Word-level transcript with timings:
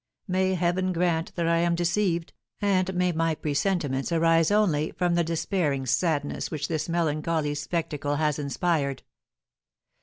May 0.27 0.55
Heaven 0.55 0.93
grant 0.93 1.31
that 1.35 1.47
I 1.47 1.59
am 1.59 1.75
deceived, 1.75 2.33
and 2.59 2.91
may 2.95 3.11
my 3.11 3.35
presentiments 3.35 4.11
arise 4.11 4.49
only 4.49 4.93
from 4.93 5.13
the 5.13 5.23
despairing 5.23 5.85
sadness 5.85 6.49
which 6.49 6.67
this 6.67 6.89
melancholy 6.89 7.53
spectacle 7.53 8.15
has 8.15 8.39
inspired! 8.39 9.03